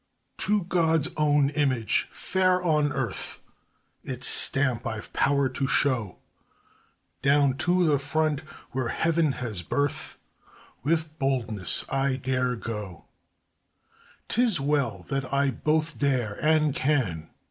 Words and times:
To 0.39 0.63
God's 0.63 1.09
own 1.15 1.51
image 1.51 2.07
fair 2.11 2.59
on 2.63 2.91
earth 2.91 3.43
Its 4.03 4.25
stamp 4.27 4.87
I've 4.87 5.13
power 5.13 5.47
to 5.49 5.67
show; 5.67 6.17
Down 7.21 7.55
to 7.57 7.85
the 7.87 7.99
front, 7.99 8.39
where 8.71 8.87
heaven 8.87 9.33
has 9.33 9.61
birth 9.61 10.17
With 10.81 11.19
boldness 11.19 11.85
I 11.87 12.15
dare 12.15 12.55
go. 12.55 13.05
'Tis 14.27 14.59
well 14.59 15.05
that 15.09 15.31
I 15.31 15.51
both 15.51 15.99
dare 15.99 16.43
and 16.43 16.73
can! 16.73 17.29